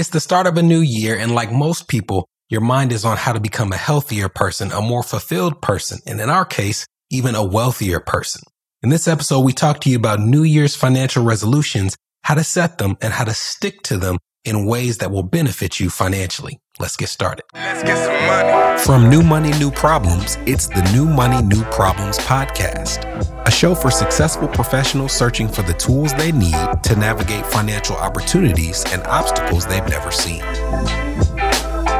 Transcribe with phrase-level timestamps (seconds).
[0.00, 3.18] It's the start of a new year, and like most people, your mind is on
[3.18, 7.34] how to become a healthier person, a more fulfilled person, and in our case, even
[7.34, 8.40] a wealthier person.
[8.82, 12.78] In this episode, we talk to you about New Year's financial resolutions, how to set
[12.78, 16.60] them, and how to stick to them in ways that will benefit you financially.
[16.78, 17.44] Let's get started.
[17.52, 18.82] Let's get some money.
[18.84, 23.04] From New Money, New Problems, it's the New Money, New Problems podcast,
[23.46, 28.84] a show for successful professionals searching for the tools they need to navigate financial opportunities
[28.92, 30.40] and obstacles they've never seen.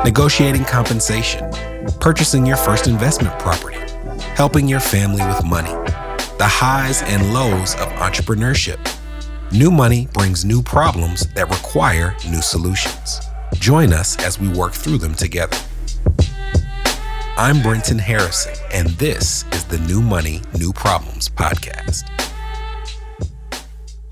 [0.04, 1.50] Negotiating compensation,
[2.00, 3.78] purchasing your first investment property,
[4.34, 5.72] helping your family with money,
[6.38, 8.78] the highs and lows of entrepreneurship.
[9.52, 13.18] New money brings new problems that require new solutions.
[13.54, 15.56] Join us as we work through them together.
[17.36, 22.02] I'm Brenton Harrison, and this is the New Money, New Problems podcast.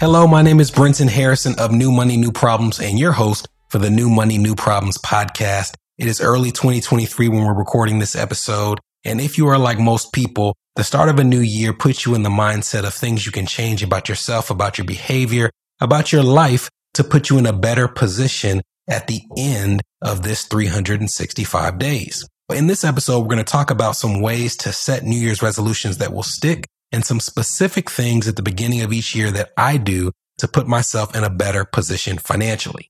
[0.00, 3.78] Hello, my name is Brenton Harrison of New Money, New Problems, and your host for
[3.78, 5.74] the New Money, New Problems podcast.
[5.98, 8.80] It is early 2023 when we're recording this episode.
[9.04, 12.14] And if you are like most people, the start of a new year puts you
[12.14, 16.22] in the mindset of things you can change about yourself, about your behavior, about your
[16.22, 22.24] life to put you in a better position at the end of this 365 days.
[22.54, 25.98] In this episode, we're going to talk about some ways to set New Year's resolutions
[25.98, 29.78] that will stick and some specific things at the beginning of each year that I
[29.78, 32.88] do to put myself in a better position financially.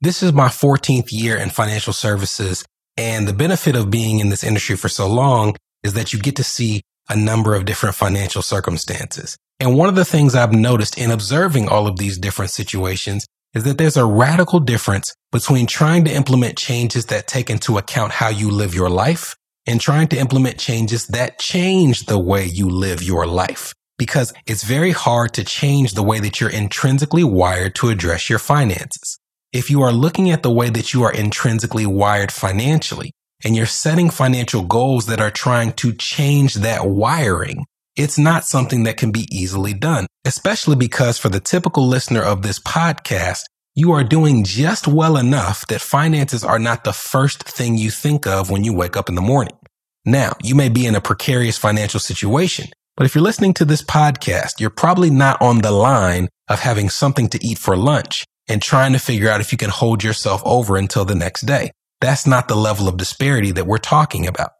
[0.00, 2.64] This is my 14th year in financial services.
[2.96, 6.36] And the benefit of being in this industry for so long is that you get
[6.36, 9.36] to see a number of different financial circumstances.
[9.60, 13.64] And one of the things I've noticed in observing all of these different situations is
[13.64, 18.28] that there's a radical difference between trying to implement changes that take into account how
[18.28, 19.34] you live your life
[19.66, 23.74] and trying to implement changes that change the way you live your life.
[23.98, 28.38] Because it's very hard to change the way that you're intrinsically wired to address your
[28.38, 29.18] finances.
[29.52, 33.12] If you are looking at the way that you are intrinsically wired financially
[33.44, 37.64] and you're setting financial goals that are trying to change that wiring,
[37.96, 42.42] it's not something that can be easily done, especially because for the typical listener of
[42.42, 43.42] this podcast,
[43.74, 48.26] you are doing just well enough that finances are not the first thing you think
[48.26, 49.56] of when you wake up in the morning.
[50.04, 53.82] Now, you may be in a precarious financial situation, but if you're listening to this
[53.82, 58.62] podcast, you're probably not on the line of having something to eat for lunch and
[58.62, 61.70] trying to figure out if you can hold yourself over until the next day.
[62.00, 64.50] That's not the level of disparity that we're talking about.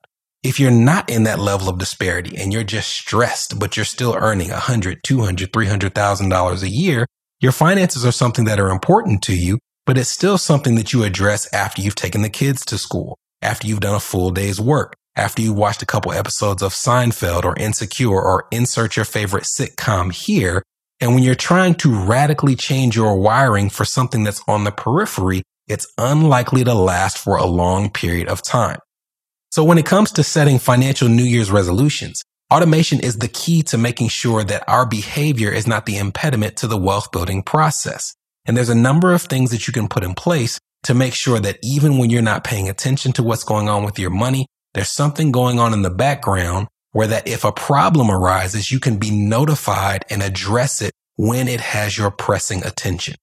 [0.43, 4.15] If you're not in that level of disparity and you're just stressed, but you're still
[4.17, 7.07] earning a hundred, two hundred, three hundred thousand dollars a year,
[7.41, 11.05] your finances are something that are important to you, but it's still something that you
[11.05, 14.95] address after you've taken the kids to school, after you've done a full day's work,
[15.17, 20.13] after you watched a couple episodes of Seinfeld or Insecure or insert your favorite sitcom
[20.13, 20.63] here.
[21.01, 25.43] And when you're trying to radically change your wiring for something that's on the periphery,
[25.69, 28.79] it's unlikely to last for a long period of time.
[29.51, 33.79] So when it comes to setting financial New Year's resolutions, automation is the key to
[33.79, 38.15] making sure that our behavior is not the impediment to the wealth building process.
[38.45, 41.41] And there's a number of things that you can put in place to make sure
[41.41, 44.89] that even when you're not paying attention to what's going on with your money, there's
[44.89, 49.11] something going on in the background where that if a problem arises, you can be
[49.11, 53.15] notified and address it when it has your pressing attention.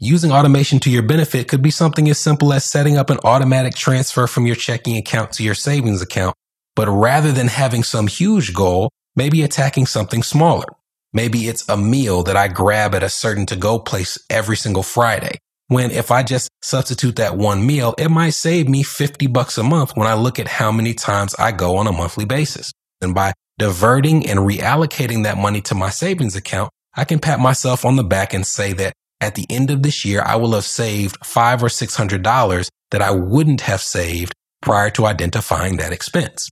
[0.00, 3.74] Using automation to your benefit could be something as simple as setting up an automatic
[3.74, 6.36] transfer from your checking account to your savings account.
[6.76, 10.66] But rather than having some huge goal, maybe attacking something smaller.
[11.12, 14.84] Maybe it's a meal that I grab at a certain to go place every single
[14.84, 15.38] Friday.
[15.66, 19.64] When if I just substitute that one meal, it might save me 50 bucks a
[19.64, 22.70] month when I look at how many times I go on a monthly basis.
[23.00, 27.84] And by diverting and reallocating that money to my savings account, I can pat myself
[27.84, 30.64] on the back and say that at the end of this year, I will have
[30.64, 35.92] saved five or six hundred dollars that I wouldn't have saved prior to identifying that
[35.92, 36.48] expense.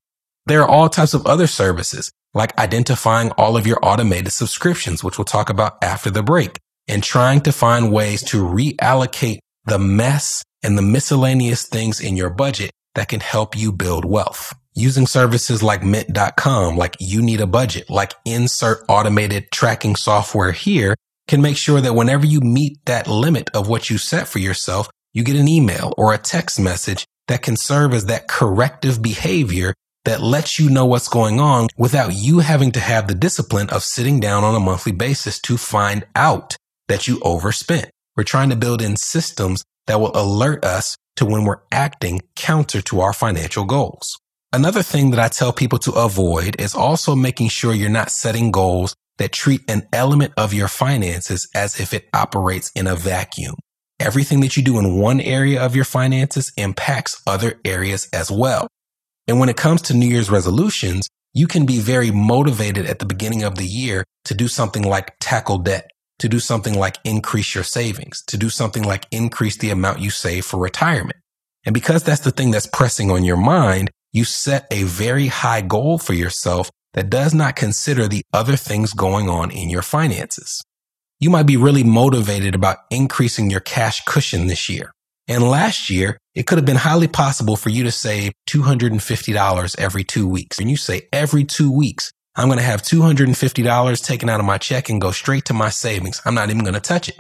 [0.47, 5.17] There are all types of other services like identifying all of your automated subscriptions, which
[5.17, 10.45] we'll talk about after the break and trying to find ways to reallocate the mess
[10.63, 14.53] and the miscellaneous things in your budget that can help you build wealth.
[14.75, 20.95] Using services like mint.com, like you need a budget, like insert automated tracking software here
[21.29, 24.89] can make sure that whenever you meet that limit of what you set for yourself,
[25.13, 29.75] you get an email or a text message that can serve as that corrective behavior
[30.05, 33.83] that lets you know what's going on without you having to have the discipline of
[33.83, 36.57] sitting down on a monthly basis to find out
[36.87, 37.91] that you overspent.
[38.17, 42.81] We're trying to build in systems that will alert us to when we're acting counter
[42.83, 44.19] to our financial goals.
[44.53, 48.53] Another thing that I tell people to avoid is also making sure you're not setting
[48.53, 53.55] goals that treat an element of your finances as if it operates in a vacuum.
[53.99, 58.69] everything that you do in one area of your finances impacts other areas as well.
[59.27, 63.07] And when it comes to New Year's resolutions, you can be very motivated at the
[63.07, 67.55] beginning of the year to do something like tackle debt, to do something like increase
[67.55, 71.19] your savings, to do something like increase the amount you save for retirement.
[71.65, 75.61] And because that's the thing that's pressing on your mind, you set a very high
[75.61, 80.65] goal for yourself that does not consider the other things going on in your finances.
[81.21, 84.91] You might be really motivated about increasing your cash cushion this year.
[85.29, 90.05] And last year, it could have been highly possible for you to save $250 every
[90.05, 90.59] two weeks.
[90.59, 94.59] And you say every two weeks, I'm going to have $250 taken out of my
[94.59, 96.21] check and go straight to my savings.
[96.25, 97.19] I'm not even going to touch it.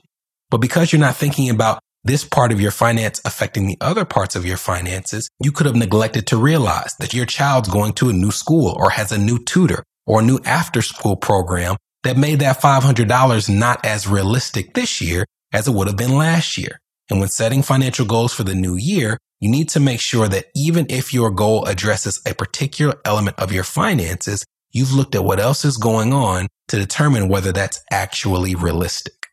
[0.50, 4.36] But because you're not thinking about this part of your finance affecting the other parts
[4.36, 8.12] of your finances, you could have neglected to realize that your child's going to a
[8.12, 12.38] new school or has a new tutor or a new after school program that made
[12.38, 16.78] that $500 not as realistic this year as it would have been last year.
[17.10, 20.46] And when setting financial goals for the new year, you need to make sure that
[20.54, 25.40] even if your goal addresses a particular element of your finances, you've looked at what
[25.40, 29.25] else is going on to determine whether that's actually realistic.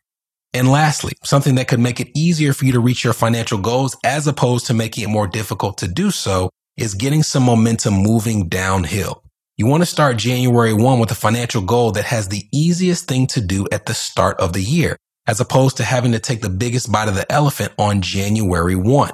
[0.54, 3.96] And lastly, something that could make it easier for you to reach your financial goals
[4.04, 8.48] as opposed to making it more difficult to do so is getting some momentum moving
[8.48, 9.24] downhill.
[9.56, 13.26] You want to start January 1 with a financial goal that has the easiest thing
[13.28, 14.96] to do at the start of the year,
[15.26, 19.10] as opposed to having to take the biggest bite of the elephant on January 1.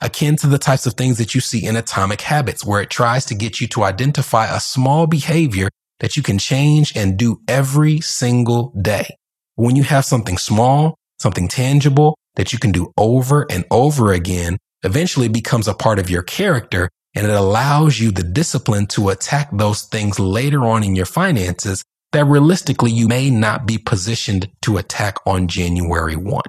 [0.00, 3.24] Akin to the types of things that you see in Atomic Habits, where it tries
[3.26, 5.68] to get you to identify a small behavior
[6.00, 9.16] that you can change and do every single day.
[9.56, 14.58] When you have something small, something tangible that you can do over and over again,
[14.82, 19.08] eventually it becomes a part of your character and it allows you the discipline to
[19.08, 24.48] attack those things later on in your finances that realistically you may not be positioned
[24.62, 26.42] to attack on January 1.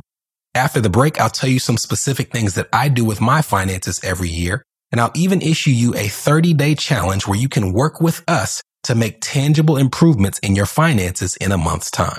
[0.54, 4.04] After the break, I'll tell you some specific things that I do with my finances
[4.04, 8.02] every year, and I'll even issue you a 30 day challenge where you can work
[8.02, 12.18] with us to make tangible improvements in your finances in a month's time.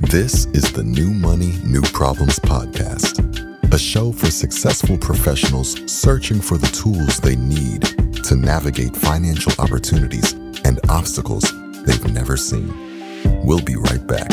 [0.00, 3.20] This is the New Money, New Problems podcast
[3.72, 7.82] a show for successful professionals searching for the tools they need
[8.24, 10.32] to navigate financial opportunities
[10.64, 11.52] and obstacles
[11.84, 12.74] they've never seen.
[13.44, 14.30] We'll be right back.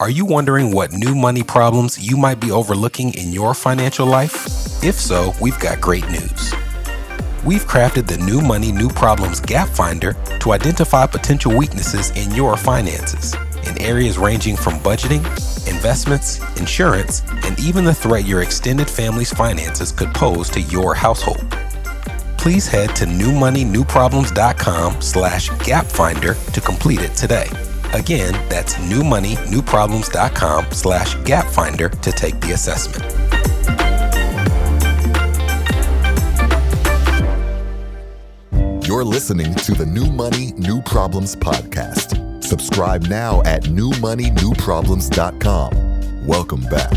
[0.00, 4.46] Are you wondering what new money problems you might be overlooking in your financial life?
[4.82, 6.52] If so, we've got great news.
[7.44, 12.56] We've crafted the New Money, New Problems Gap Finder to identify potential weaknesses in your
[12.56, 13.34] finances
[13.66, 15.24] in areas ranging from budgeting,
[15.68, 21.48] investments, insurance, and even the threat your extended family's finances could pose to your household.
[22.38, 27.48] Please head to newmoneynewproblems.com slash gapfinder to complete it today.
[27.92, 33.21] Again, that's newmoneynewproblems.com slash gapfinder to take the assessment.
[38.92, 46.26] You're listening to the New Money, New Problems podcast Subscribe now at newmoneynewproblems.com.
[46.26, 46.92] Welcome back.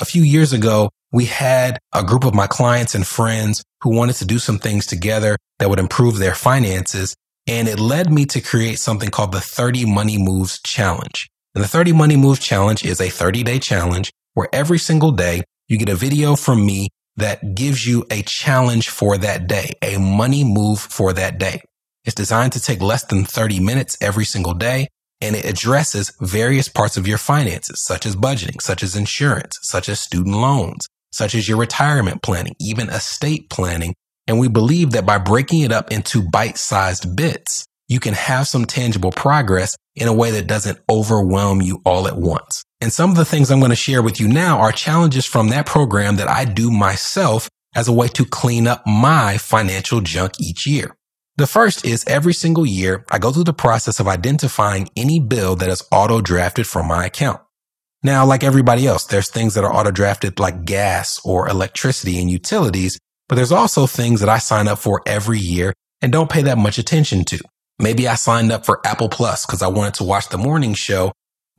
[0.00, 4.16] A few years ago, we had a group of my clients and friends who wanted
[4.16, 7.14] to do some things together that would improve their finances.
[7.46, 11.30] And it led me to create something called the 30 Money Moves Challenge.
[11.54, 15.44] And the 30 Money Moves Challenge is a 30 day challenge where every single day
[15.68, 19.98] you get a video from me that gives you a challenge for that day, a
[19.98, 21.60] money move for that day.
[22.04, 24.88] It's designed to take less than 30 minutes every single day,
[25.20, 29.88] and it addresses various parts of your finances, such as budgeting, such as insurance, such
[29.88, 33.94] as student loans, such as your retirement planning, even estate planning.
[34.26, 38.48] And we believe that by breaking it up into bite sized bits, you can have
[38.48, 42.64] some tangible progress in a way that doesn't overwhelm you all at once.
[42.82, 45.50] And some of the things I'm going to share with you now are challenges from
[45.50, 50.32] that program that I do myself as a way to clean up my financial junk
[50.40, 50.96] each year.
[51.36, 55.54] The first is every single year, I go through the process of identifying any bill
[55.56, 57.40] that is auto drafted from my account.
[58.02, 62.28] Now, like everybody else, there's things that are auto drafted like gas or electricity and
[62.28, 62.98] utilities,
[63.28, 66.58] but there's also things that I sign up for every year and don't pay that
[66.58, 67.38] much attention to.
[67.78, 71.12] Maybe I signed up for Apple Plus because I wanted to watch the morning show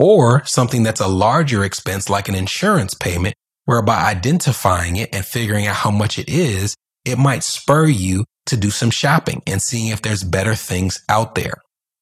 [0.04, 3.34] or something that's a larger expense like an insurance payment,
[3.64, 8.26] where by identifying it and figuring out how much it is, it might spur you
[8.48, 11.54] to do some shopping and seeing if there's better things out there.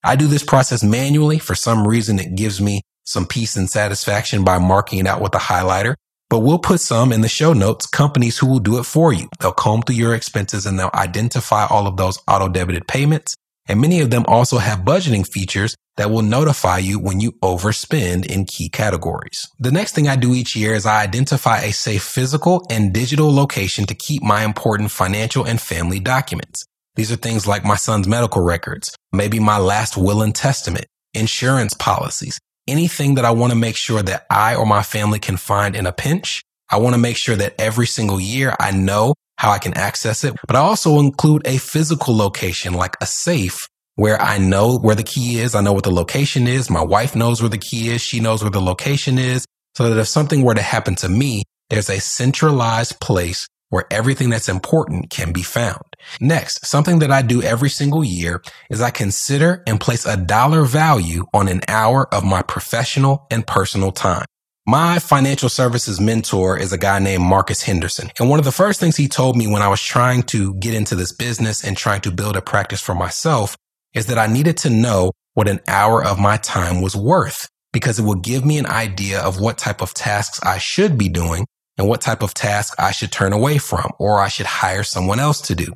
[0.04, 1.38] I do this process manually.
[1.38, 5.36] For some reason, it gives me some peace and satisfaction by marking it out with
[5.36, 5.94] a highlighter.
[6.28, 9.30] But we'll put some in the show notes, companies who will do it for you.
[9.40, 13.36] They'll comb through your expenses and they'll identify all of those auto debited payments
[13.72, 18.26] And many of them also have budgeting features that will notify you when you overspend
[18.26, 19.48] in key categories.
[19.60, 23.34] The next thing I do each year is I identify a safe physical and digital
[23.34, 26.66] location to keep my important financial and family documents.
[26.96, 31.74] These are things like my son's medical records, maybe my last will and testament, insurance
[31.74, 35.78] policies, anything that I want to make sure that I or my family can find
[35.78, 36.44] in a pinch.
[36.70, 40.24] I want to make sure that every single year I know how I can access
[40.24, 44.94] it, but I also include a physical location like a safe where I know where
[44.94, 45.56] the key is.
[45.56, 46.70] I know what the location is.
[46.70, 48.02] My wife knows where the key is.
[48.02, 51.42] She knows where the location is so that if something were to happen to me,
[51.72, 55.82] there's a centralized place where everything that's important can be found.
[56.20, 60.66] Next, something that I do every single year is I consider and place a dollar
[60.66, 64.26] value on an hour of my professional and personal time.
[64.72, 68.10] My financial services mentor is a guy named Marcus Henderson.
[68.18, 70.74] And one of the first things he told me when I was trying to get
[70.74, 73.58] into this business and trying to build a practice for myself
[73.94, 78.00] is that I needed to know what an hour of my time was worth because
[78.00, 81.46] it would give me an idea of what type of tasks I should be doing
[81.78, 85.20] and what type of task I should turn away from or I should hire someone
[85.20, 85.74] else to do.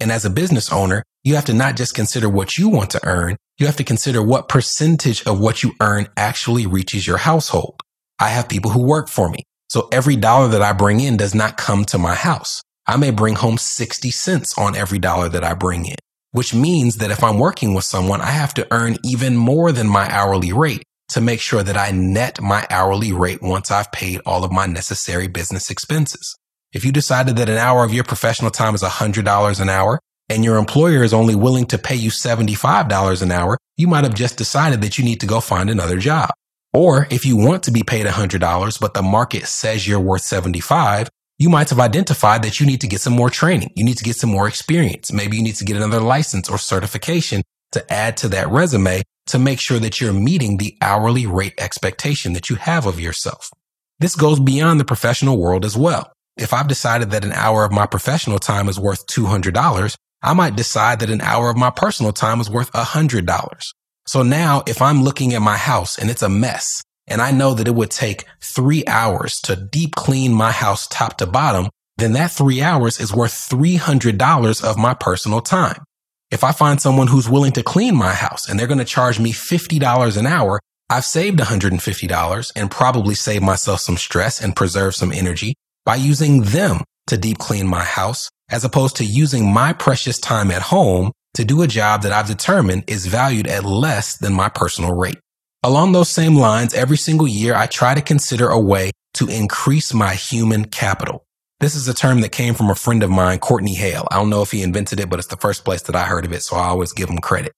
[0.00, 3.06] And as a business owner, you have to not just consider what you want to
[3.06, 7.80] earn, you have to consider what percentage of what you earn actually reaches your household.
[8.18, 9.44] I have people who work for me.
[9.68, 12.62] So every dollar that I bring in does not come to my house.
[12.86, 15.96] I may bring home 60 cents on every dollar that I bring in,
[16.32, 19.86] which means that if I'm working with someone, I have to earn even more than
[19.86, 24.20] my hourly rate to make sure that I net my hourly rate once I've paid
[24.26, 26.36] all of my necessary business expenses.
[26.72, 30.44] If you decided that an hour of your professional time is $100 an hour and
[30.44, 34.38] your employer is only willing to pay you $75 an hour, you might have just
[34.38, 36.30] decided that you need to go find another job.
[36.72, 41.08] Or if you want to be paid $100, but the market says you're worth 75,
[41.38, 43.70] you might have identified that you need to get some more training.
[43.74, 45.12] You need to get some more experience.
[45.12, 49.38] Maybe you need to get another license or certification to add to that resume to
[49.38, 53.50] make sure that you're meeting the hourly rate expectation that you have of yourself.
[53.98, 56.12] This goes beyond the professional world as well.
[56.36, 60.56] If I've decided that an hour of my professional time is worth $200, I might
[60.56, 63.72] decide that an hour of my personal time is worth $100.
[64.12, 67.54] So now if I'm looking at my house and it's a mess and I know
[67.54, 72.12] that it would take three hours to deep clean my house top to bottom, then
[72.12, 75.82] that three hours is worth $300 of my personal time.
[76.30, 79.18] If I find someone who's willing to clean my house and they're going to charge
[79.18, 84.96] me $50 an hour, I've saved $150 and probably saved myself some stress and preserved
[84.96, 85.54] some energy
[85.86, 90.50] by using them to deep clean my house as opposed to using my precious time
[90.50, 94.48] at home to do a job that I've determined is valued at less than my
[94.48, 95.18] personal rate.
[95.62, 99.94] Along those same lines, every single year, I try to consider a way to increase
[99.94, 101.24] my human capital.
[101.60, 104.08] This is a term that came from a friend of mine, Courtney Hale.
[104.10, 106.24] I don't know if he invented it, but it's the first place that I heard
[106.24, 107.52] of it, so I always give him credit.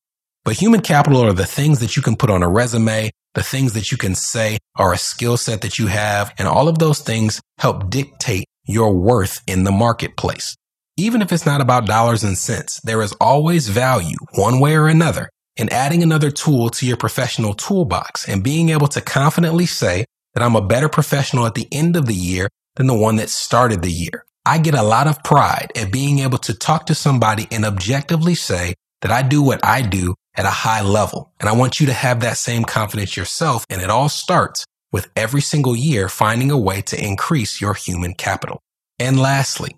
[0.45, 3.73] But human capital are the things that you can put on a resume, the things
[3.73, 7.01] that you can say are a skill set that you have, and all of those
[7.01, 10.55] things help dictate your worth in the marketplace.
[10.97, 14.87] Even if it's not about dollars and cents, there is always value, one way or
[14.87, 20.05] another, in adding another tool to your professional toolbox and being able to confidently say
[20.35, 23.29] that I'm a better professional at the end of the year than the one that
[23.29, 24.25] started the year.
[24.47, 28.37] I get a lot of pride at being able to talk to somebody and objectively
[28.37, 31.33] say that I do what I do at a high level.
[31.41, 33.67] And I want you to have that same confidence yourself.
[33.69, 38.15] And it all starts with every single year finding a way to increase your human
[38.15, 38.61] capital.
[39.01, 39.77] And lastly,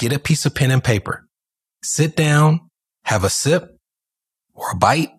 [0.00, 1.26] get a piece of pen and paper.
[1.84, 2.60] Sit down,
[3.04, 3.76] have a sip
[4.54, 5.10] or a bite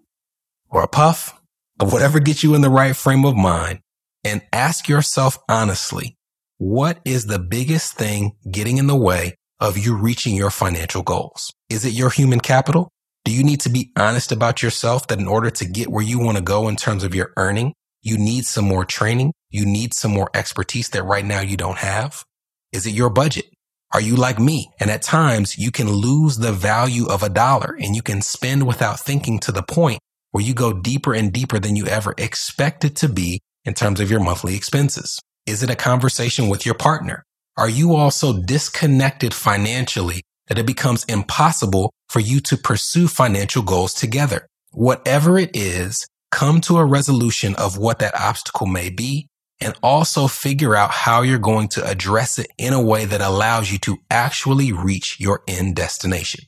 [0.70, 1.40] or a puff
[1.80, 3.80] of whatever gets you in the right frame of mind
[4.24, 6.18] and ask yourself honestly,
[6.58, 11.54] what is the biggest thing getting in the way of you reaching your financial goals?
[11.70, 12.90] Is it your human capital?
[13.24, 16.18] Do you need to be honest about yourself that in order to get where you
[16.20, 19.32] want to go in terms of your earning, you need some more training?
[19.52, 22.24] You need some more expertise that right now you don't have?
[22.72, 23.46] Is it your budget?
[23.94, 24.72] Are you like me?
[24.80, 28.66] And at times you can lose the value of a dollar and you can spend
[28.66, 30.00] without thinking to the point
[30.32, 34.10] where you go deeper and deeper than you ever expected to be in terms of
[34.10, 35.20] your monthly expenses.
[35.46, 37.24] Is it a conversation with your partner?
[37.58, 43.94] Are you also disconnected financially that it becomes impossible for you to pursue financial goals
[43.94, 44.48] together?
[44.72, 49.28] Whatever it is, come to a resolution of what that obstacle may be
[49.62, 53.72] and also figure out how you're going to address it in a way that allows
[53.72, 56.46] you to actually reach your end destination.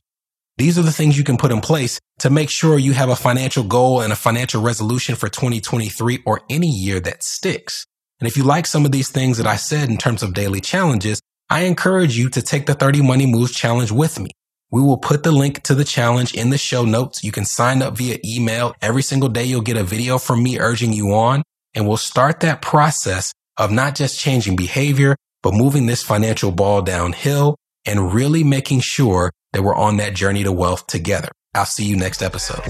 [0.58, 3.16] These are the things you can put in place to make sure you have a
[3.16, 7.86] financial goal and a financial resolution for 2023 or any year that sticks.
[8.20, 10.62] And if you like some of these things that I said in terms of daily
[10.62, 14.30] challenges, I encourage you to take the 30 Money Moves challenge with me.
[14.72, 17.24] We will put the link to the challenge in the show notes.
[17.24, 18.74] You can sign up via email.
[18.82, 21.44] Every single day, you'll get a video from me urging you on,
[21.76, 26.82] and we'll start that process of not just changing behavior, but moving this financial ball
[26.82, 31.30] downhill and really making sure that we're on that journey to wealth together.
[31.54, 32.64] I'll see you next episode.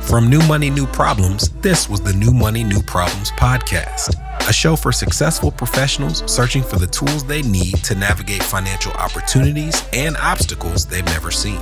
[0.00, 4.14] From New Money, New Problems, this was the New Money, New Problems podcast,
[4.48, 9.82] a show for successful professionals searching for the tools they need to navigate financial opportunities
[9.92, 11.60] and obstacles they've never seen.